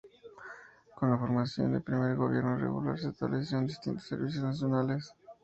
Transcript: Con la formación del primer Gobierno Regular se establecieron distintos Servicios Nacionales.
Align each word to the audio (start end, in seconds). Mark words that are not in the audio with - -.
Con 0.95 1.11
la 1.11 1.17
formación 1.19 1.73
del 1.73 1.83
primer 1.83 2.15
Gobierno 2.15 2.57
Regular 2.57 2.97
se 2.97 3.09
establecieron 3.09 3.67
distintos 3.67 4.07
Servicios 4.07 4.43
Nacionales. 4.43 5.13